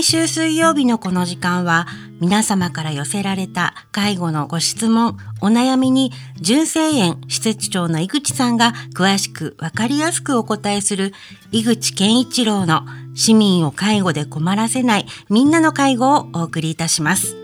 [0.00, 1.86] 毎週水曜日のこの時間は
[2.20, 11.12] 皆様から寄せられた介護のご質問、お悩みに純正園施設長の井口さんが詳しくわかりやすくお答えする
[11.52, 17.36] 井口健一郎の市民を介護で困らせないみんなの介護をお送りいたします。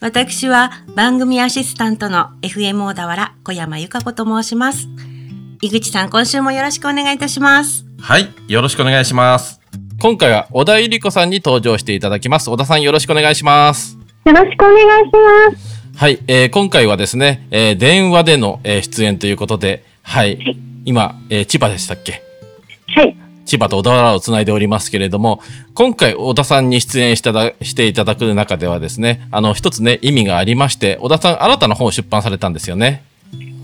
[0.00, 4.86] 私は番組アシスタントの FM 小田原小山由香子と申します。
[5.62, 7.86] 井口さん、今週もよろしくお願いいたします。
[7.98, 9.59] はい、よろしくお願いします。
[10.02, 12.48] 今回は小田百合子さんに登場していただきます。
[12.48, 13.98] 小田さんよろしくお願いします。
[14.24, 15.12] よろしくお願いし
[15.52, 15.94] ます。
[15.94, 22.22] はい、えー、今回はですね、えー、電話での、えー、出演ということで、はい、はい、今、えー、千葉でしたっけ？
[22.94, 23.14] はい。
[23.44, 25.42] 千葉と小田原をつないでおりますけれども、
[25.74, 33.02] 今回小田さんに出演しただしていただく中ではですね、あの、一つね、意味がありまして、小田さん、新たな本を出版されたんですよね。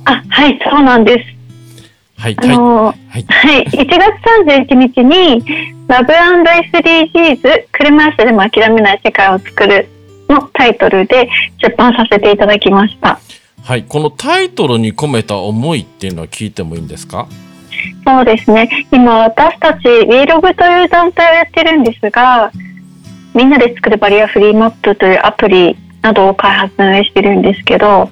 [0.05, 2.21] あ、はい、そうなんです。
[2.21, 9.89] はい、あのー、はい、はい、1月31日に、ラブ &SDGs 車椅子でも諦めない世界を作る
[10.29, 11.29] のタイトルで
[11.63, 13.21] 出版させていただきました。
[13.63, 17.29] はい、このタイトルに込めた思いっていうのは聞いてもいいんですか？
[18.05, 18.69] そうですね。
[18.91, 22.51] 今私たち WeLog という団体をやってるんですが、
[23.35, 28.11] みんなで作るバリアフリーマップというアプリなどを開発運営してるんですけど、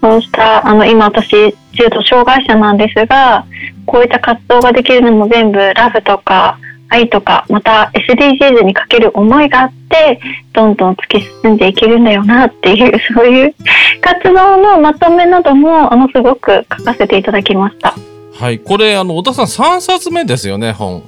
[0.00, 1.30] そうしたあの今私
[1.72, 3.46] 重度障害者なんですが
[3.86, 6.58] こういった活動ができるのも全部ラブとか
[6.92, 10.20] 愛とかまた SDGs にかける思いがあって
[10.52, 13.54] どんどん突き進んでいけるんだよなっていう そういう
[14.02, 17.94] 活動のまとめなどもあのすごく書かせていただきました。
[18.38, 18.58] はい。
[18.58, 21.02] これあの小田さん3冊目ですよね本。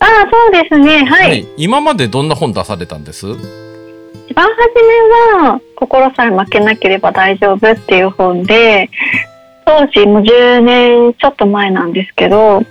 [0.00, 1.04] ああそうですね。
[1.04, 3.26] はい、はい、今までどんな本出されたんです？
[4.26, 4.58] 一番初
[5.38, 8.90] めは「心さえ負けなければ大丈夫」っていう本で
[9.66, 12.62] 当時もう10年ちょっと前なんですけど、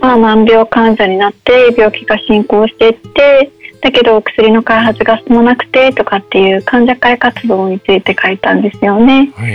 [0.00, 3.52] まあ、難病患者になって病気が進行していって
[3.82, 9.32] だけど薬の開発が進まなくてとかっていう患者会活動について書いたんですよね。
[9.34, 9.52] はい、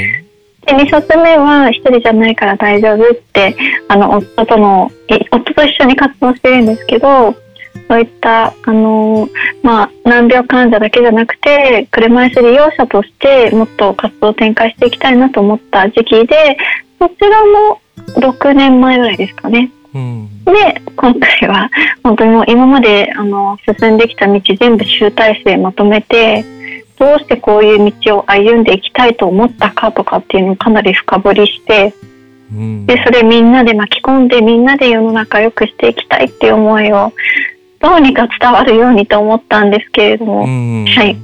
[0.66, 3.56] で2冊目は「一人じゃないから大丈夫」って
[3.88, 4.92] あの夫との
[5.32, 7.36] 夫と一緒に活動してるんですけど
[7.88, 9.30] そういったあの、
[9.62, 16.58] まあ、難病患者だけじゃなくて車椅子利用者としてもっと活動を展開していきたいなと思った時期で
[16.98, 17.80] そちらも
[18.18, 19.70] 6年前ぐらいですかね。
[19.96, 21.72] うん、で今回は
[22.04, 26.44] 本当にもう今まであの進んできた道全部集大成まとめて
[27.00, 31.94] どうしてこういう道を歩んでいきたいと思ったかとかっていうのをかなり深掘りして、
[32.52, 37.14] うん、でそれみんなで巻き込んでみんなで世の中良くしていきたいっていう思いを
[37.80, 41.18] どうにか伝わるようにと思ったんですけれども、はい。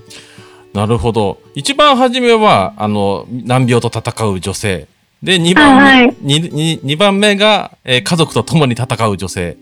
[0.73, 1.41] なるほど。
[1.55, 4.87] 一番初めは、あの、難病と戦う女性。
[5.23, 9.57] で、二番目、はい、2, 番目が、えー、家族と共に戦う女性。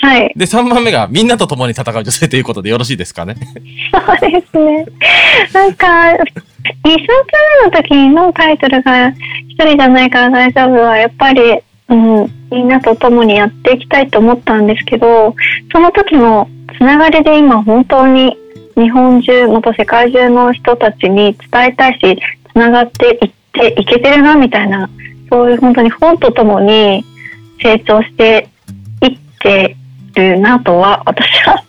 [0.00, 0.32] はい。
[0.36, 3.36] で、三番目がみんなと共に戦う女性ということでよろしいですかね？
[3.92, 4.86] そうですね。
[5.52, 6.30] なんか、一冊
[6.84, 9.08] 目の時のタイトルが、
[9.48, 11.40] 一人じゃないから大丈夫は、やっぱり、
[11.88, 15.34] うん、みんなと共にやっていきたいと思ったんですけど
[15.72, 18.36] その時のつながりで今本当に
[18.76, 22.18] 日本中また世界中の人たちに伝えたいし
[22.52, 24.88] つながっていっていけてるなみたいな。
[25.28, 27.04] そういう本当に本とともに
[27.60, 28.48] 成長して
[29.02, 29.76] いって
[30.14, 31.64] るなとは私は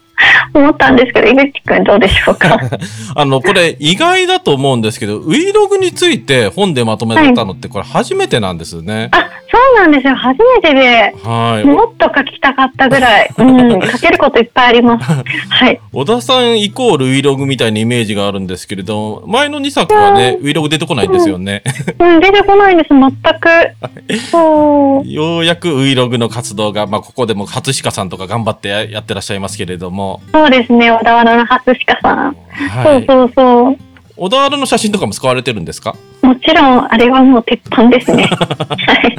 [0.53, 2.59] 思ったんですけど、井口くんどうでしょうか？
[3.15, 8.93] あの、これ意外だと思うんですけど、Vlog について本でまとめたのってこれ初めてなんですね。
[8.93, 9.29] はい、あ、
[9.67, 10.16] そうなんですよ。
[10.16, 15.12] 初めてで、はい、もっと書きたかったぐらい、 うん、書けることいっぱいあります。
[15.50, 15.80] はい。
[15.91, 21.63] 小田さんイコール Vlog みたいなイメージがあるんですけれど、前の2作はね、Vlog 出てこないんですよね。
[22.00, 24.21] うん、うん、出てこないんです、全く。
[24.31, 25.07] そう。
[25.07, 30.21] ようやく Vlog の活動が、まあ、ここでも初鹿さんとか頑張ってやってらっしゃいますけれども。
[30.33, 32.36] そうですね、小田原の初鹿さん。
[32.57, 33.87] はい、そうそうそう。
[34.17, 35.95] 小田原の写真とかも使われてるんですか？
[36.21, 38.23] もちろん、あれはもう鉄板ですね。
[38.23, 39.15] はい。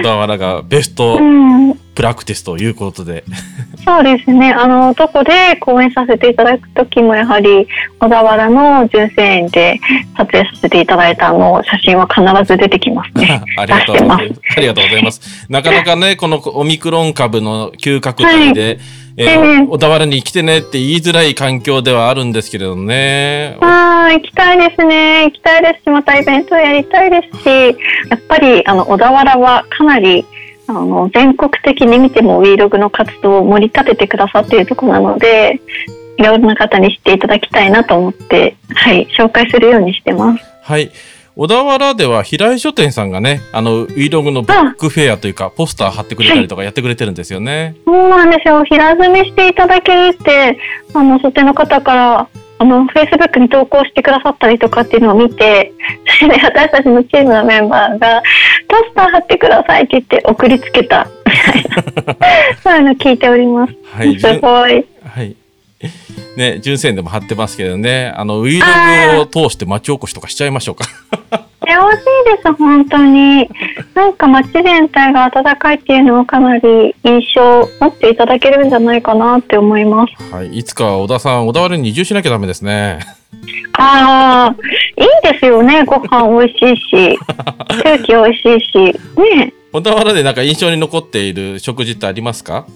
[0.00, 1.18] 小田原がベスト
[1.94, 3.24] プラクティスということで。
[3.84, 4.52] そうですね。
[4.52, 7.68] あの、どこで講演させていただくときも、やはり、
[7.98, 9.78] 小田原の純正園で
[10.16, 13.42] 撮影させていただいたあの写真は必ず出てきますね。
[13.58, 14.22] ありがとうございます。
[14.56, 15.46] ありがとうございます。
[15.50, 18.78] なかなかね、このオミクロン株の急拡大で、はい
[19.16, 23.56] えー、小田原に来てねって言いづらい環境ではあるんですけれどね。
[23.60, 25.24] ああ、行きたいですね。
[25.24, 30.24] 行きたいですし、またイベントやりたいですし、やっぱりあの小田原はかなり
[30.66, 35.60] あの全国的に見ても Vlog の活動を盛り立ててくださっているところなので、
[36.16, 40.44] いろんな方に知っていただきたいなと思って、はい、紹介するようにしてます。
[40.62, 40.90] はい。
[41.40, 47.76] 小田原では平井書店さんがね、あの、Vlog のブックフェアというか、ポスター貼ってくれたりとかやってくれてるんですよね。
[47.86, 48.62] そうなんですよ。
[48.64, 50.58] 平積みしていただけるって、
[50.92, 52.28] あの、書店の方から、
[52.58, 55.72] あの、Facebook に投稿してくださったりとかっていうのを見て、
[56.20, 58.22] それで私たちのチームのメンバーが、
[58.68, 62.16] ポスター貼ってくださいって言って送りつけた、みたいな。
[62.62, 63.74] そういうの聞いております。
[63.90, 64.20] はい。
[64.20, 64.84] すごい。
[65.02, 65.34] はい。
[66.36, 70.84] ね、純正でも貼ってますけどね、あの、Vlog を通して町おこしとかしちゃいましょうか。
[70.84, 70.90] し
[71.66, 71.98] てほしい
[72.36, 73.48] です、本当に。
[73.94, 80.34] なんか街全体が暖かいっていうのをかなり印象を持っていただけるんじゃないかなって思います。
[80.34, 80.58] はい。
[80.58, 83.00] いつか小田さん、小田原に移住しなきゃダメですね。
[83.74, 84.56] ああ、
[85.00, 85.84] いいですよね。
[85.84, 87.18] ご飯美味しいし、
[87.82, 88.76] 空気美味しいし。
[89.16, 92.66] ね小田原でなんか印象に残っている食事ってありますか？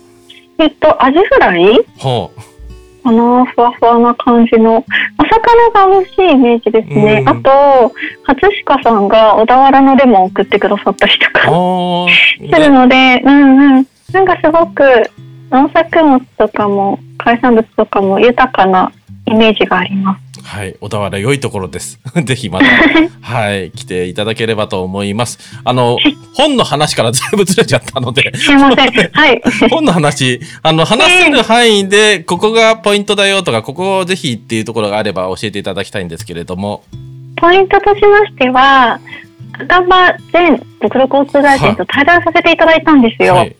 [0.58, 1.80] えっと、アジフライ？
[1.98, 2.40] ほう。
[3.04, 4.78] かなふわふわな感じの。
[4.78, 7.18] お魚が美味しいイメージですね。
[7.20, 13.86] うんあと、初鹿さんが小田原のレモンを送ってくださったりとあかーするので、うんうん。
[14.12, 14.82] なんかすごく
[15.54, 18.92] 農作物とかも海産物とかも豊かな
[19.26, 20.42] イメージがあります。
[20.42, 20.76] はい。
[20.80, 22.00] 小田原良いところです。
[22.24, 22.66] ぜひまた、
[23.22, 23.70] はい。
[23.70, 25.38] 来ていただければと思います。
[25.64, 25.96] あの、
[26.34, 29.10] 本の話からずいぶずれちゃったので、すいません。
[29.12, 29.42] はい。
[29.70, 36.82] 本の話、あの、話せる範囲で、ここがポイントだよとか、ここをぜひっていうところがあれば教えていただきたいんですけれども。
[37.36, 38.98] ポイントとしましては、
[39.52, 43.36] 赤羽前国土交通大臣と対談させていただいたんですよ。
[43.36, 43.56] はい。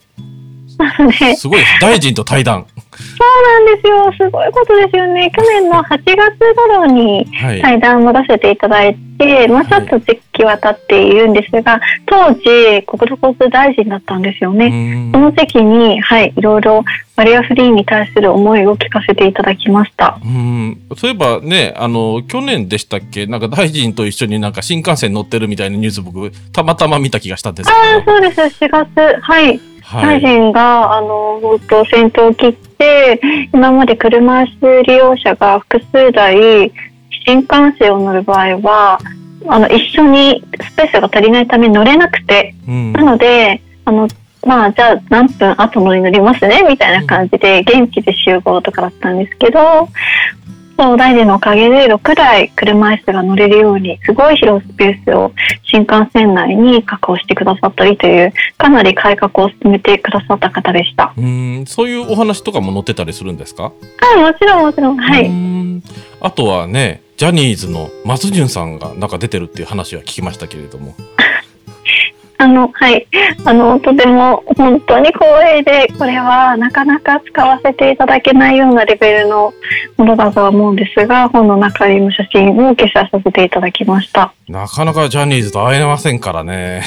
[1.37, 1.61] すごい。
[1.81, 2.67] 大臣と対談。
[2.97, 4.13] そうなんですよ。
[4.27, 5.31] すごいことですよね。
[5.35, 7.61] 去年の8月頃にはい。
[7.61, 15.11] 対談も出せていただいて、まあちょっと時期は経っているんですが、当時、国土交通大臣だったんですようね。
[15.13, 16.85] その時期に、はい、いろいろ
[17.17, 20.19] バリアフリーに対する思いを聞かせていただきました。
[20.25, 20.81] うん。
[20.97, 23.27] そういえばね、あの、去年でしたっけ？
[23.27, 28.13] なんか大臣と一緒になんか新幹線乗ってるみたいなニュース僕、たまたま見た気がしたんですけああ、ど。
[28.13, 28.65] そうです。
[28.65, 29.61] 4月、はい。
[29.93, 30.21] 大はい。
[30.21, 33.21] 臣が、あの、本当先頭を切って、
[33.53, 36.73] 今まで車椅子利用者が複数台、
[37.27, 38.99] 新幹線を乗る場合は、
[39.47, 43.03] あの、一緒にスペースが足りないため乗れなくて、うんな。
[43.05, 44.09] ので、あの、
[44.47, 49.89] まあ、じゃあ何分後のに乗りますね、みたいな感じで、現地で集合とかだったんですけど、
[50.77, 55.33] そう、大臣のおかげで6台車椅子が乗れるように、すごい広いスペースを
[55.65, 61.13] 新幹線内に確保してくださったりという、かなり改革を進めてくださった方でした。
[61.17, 61.65] うん。
[61.67, 63.65] そういうお話とかも載ってたりするんですか？
[63.65, 63.73] は
[64.19, 65.29] い、もちろんもちろん、はうい。
[65.29, 65.83] ん
[66.21, 70.95] あとはね、ジャニーズの松潤さんがなんか出てるっていう話は聞きましたけれども。
[72.39, 73.07] あの、はい。
[73.45, 79.53] あの、とても本当に光栄で、これはなかなか使わせていただけないようなレベルの
[79.97, 84.33] ものだとは思うんですが、本の中にも写真を掲載させていただきました。
[84.49, 86.83] なかなかジャニーズと会えませんからね。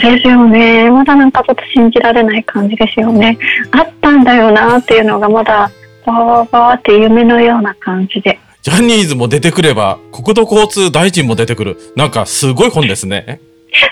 [0.00, 0.90] そうですよね。
[0.90, 3.38] まだなんかちょっと信じられない感じですよね。
[3.72, 5.70] あったんだよなっていうのがまだ、
[6.04, 8.38] バーバーバーって夢のような感じで。
[8.62, 11.78] ジャニーズも出てくれば、国土交通大臣も出てくる。
[11.96, 13.40] なんかすごい本ですね。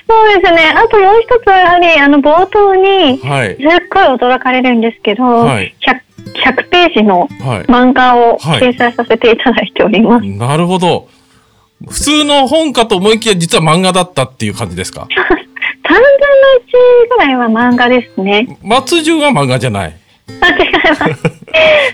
[0.08, 0.72] そうですね。
[0.76, 3.56] あともう一つはやはり、あの、冒頭に、はい。
[3.56, 5.74] すっごい驚かれるんですけど、はい。
[5.80, 10.24] 100, 100ページのは漫画をはい掲載させていただいております。
[10.26, 10.30] い。
[10.30, 11.08] なるほど。
[11.88, 15.08] 普通の本かと思いきや実は漫画だったっていう感じですか？
[15.10, 16.00] 3分の
[17.08, 18.56] 1ぐらいは漫画ですね。
[18.62, 19.94] 松潤は漫画じゃない。
[20.40, 21.42] あ、違います。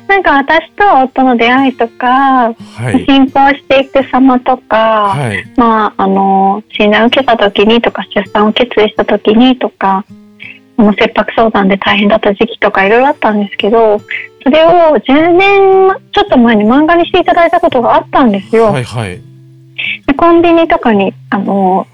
[0.09, 2.54] なんか私と夫の出会いとか、は
[2.92, 3.04] い。
[3.07, 5.45] 進行していく様とか、はい。
[5.57, 10.04] まあ、あの、診断を受けた時にとか、出産を決意した時にとか、
[10.78, 13.99] あの切迫相談で大変だった時期とかいろいろあったんですけど、
[14.45, 18.66] それを10年ちょっと前に漫画にしていただいたことがあったんですよ。
[18.66, 19.21] はいはい。
[20.07, 21.87] でコンビニとかに、あの、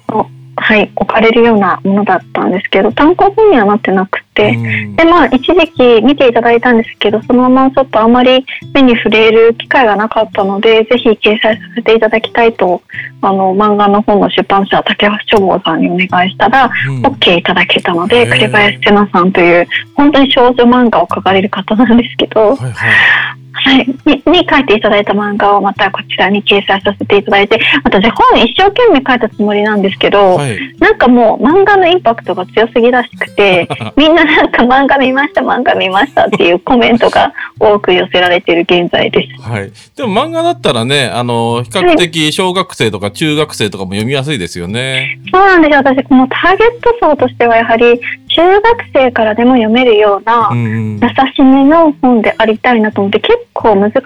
[0.56, 4.96] はい、置かれるようなものだったんですけど、単行本にはなってなくて、うん。
[4.96, 12.82] で、まあ、一時期見ていただいたんですけど、そのままちょっとあまり目に触れる機会がなかったので、ぜひ掲載させていただきたいと、
[13.20, 17.02] あの、漫画の本の出版社、竹橋書房さんにお願いしたら、うん。
[17.06, 18.32] OK いただけたのへで、ー。
[18.32, 22.74] 栗林瀬奈さんという、本当に少女漫画を描かれる方なんですけど、はいはい。
[23.64, 30.58] はい、にに書いていただいた漫画をまたこちらに掲載させていただいて、私本一生懸命書いたつもりなんですけど、はい。
[30.78, 33.66] なんかもう漫画のインパクトが強すぎらしくて、
[33.96, 39.42] みんななんか漫画見ました、漫画見ましたっていうコメントが多く寄せられている現在です。
[39.42, 39.70] はい。
[39.96, 45.18] でも漫画だったらね、あの、比較的小学生とか中学生とかも読みやすいですよね。
[45.32, 45.78] そうなんですよ。
[45.78, 47.98] 私、このターゲット層としてはやはり
[48.34, 48.62] 中学
[48.92, 50.98] 生からでも読めるような、優
[51.34, 53.96] しめの本でありたいなと思って結構難し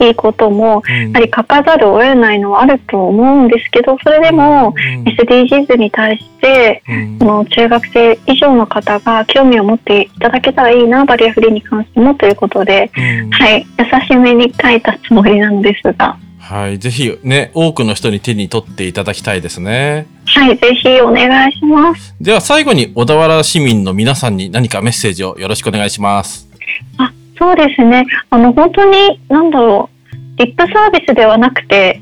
[0.00, 1.12] いこともうん。
[1.12, 7.18] やはり書かざるを得ないのはあると思うんですけどそれでもうん SDGs に対してうん。
[7.18, 13.30] その中学生以上の方が興味を持っていただけたらいいなバリアフリーに関してもということで、うん。
[13.30, 16.18] はい、優しめに書いたつもりなんですが、
[16.48, 16.78] はい。
[16.78, 20.06] ぜひね、多くの人に手に取っていただきたいですね。
[20.24, 22.14] はい、ぜひお願いします。
[22.22, 26.48] では最後に小田原市民の皆さんに何かメッセージをよろしくお願いします。
[26.96, 32.00] あそうですねあの本当に何だろうリップサービスではなくて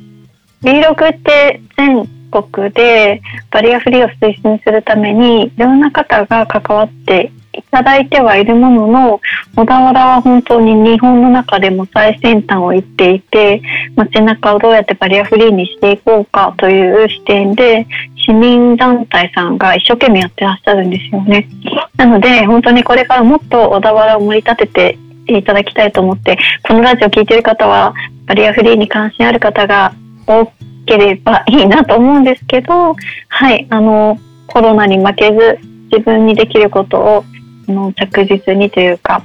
[0.63, 9.21] B6 って全国でバリアフリーを推進するためにいろんな方が関わっていただいてはいるものの
[9.57, 13.63] 小田原は本当に日本の中でも最先端を行っていて
[13.97, 17.87] 街中をどうやってバリアフリーにしていこうかという視点で
[18.17, 21.49] 市民団体さんが一生懸命やってらっしゃるんですよね。
[21.97, 24.97] なので本当にこれからもっと小田原を盛り立て
[25.27, 27.95] ていただきたいと思ってこのラジオ聞いてる方は
[28.27, 29.95] バリアフリーに関心ある方が
[30.27, 30.51] 多
[30.87, 32.95] ければいいなと思うんですけど
[33.29, 35.59] はいあのコロナに負けず
[35.93, 37.25] 自分にできることを
[37.69, 39.23] あの着実にというか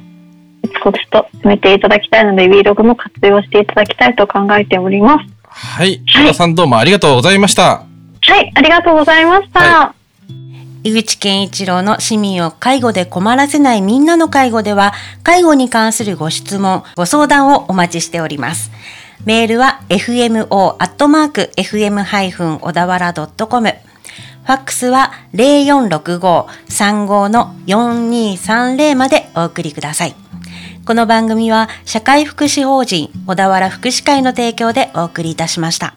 [0.83, 5.25] コツと進めていただきたいので Vlog も活用していただきたいと考えております。
[5.43, 6.01] はい。
[6.07, 7.85] 小田さんどうもありがとうございました。
[8.23, 9.59] はい、ありがとうございました。
[9.59, 9.95] は
[10.83, 18.71] 井口健一郎の市民を介護で困らせないみんなの介護では、介護に関するご質問、ご相談をお待ちしております。
[19.23, 20.47] メールは fmo.fm-
[22.59, 23.90] 小田原 .com。
[24.43, 30.15] ファックスは0465-35の4230までお送りください。
[30.85, 35.95] この番組は社会福祉法人小田原福祉会の提供でお送りいたしました。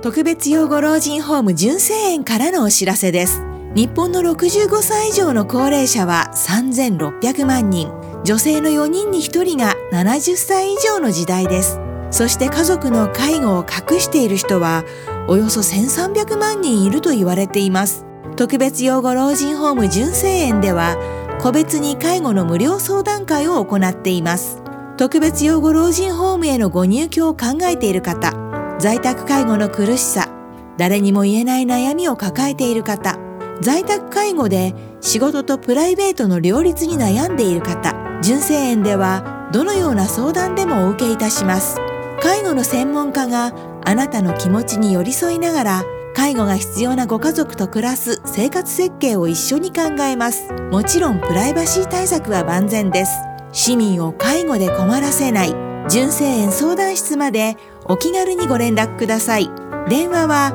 [0.00, 3.42] 特別養護老人ホーム純正園からのお知らせです
[3.74, 7.92] 日本の65歳以上の高齢者は3600万人
[8.24, 14.84] 女性の4人に1人が70歳以上の時代ですそして家族の介護を隠している人は
[15.28, 18.06] およそ1300万人いると言われています。
[18.36, 20.96] 特別養護老人ホーム純正園では
[21.40, 24.62] 個別に介護の無料相談会を行っています。
[24.98, 28.32] 特別養護老人ホームへのご入居を考えている方
[28.80, 30.28] 在宅介護の苦しさ
[30.76, 33.16] 誰にも言えない悩みを抱えている方
[33.60, 41.87] 在宅介護で仕事とプライベートの両立に悩んでいる方純正園ではどのような相談でもお受けいたします。
[42.20, 43.52] 介護の専門家が
[43.84, 45.84] あなたの気持ちに寄り添いながら
[46.14, 50.52] 介護が必要なご家族と暮らす生活設計を一緒に考えます。
[50.72, 53.12] もちろんプライバシー対策は万全です。
[53.52, 55.54] 市民を介護で困らせない。
[55.88, 59.48] 純正園相談室までお気軽にご連絡ください。
[59.88, 60.54] 電話は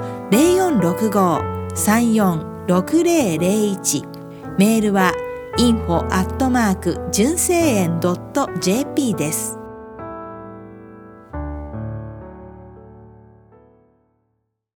[2.67, 5.13] 0465-346001メールは
[5.57, 8.01] info アットマーク純正園
[8.59, 9.62] .jp です。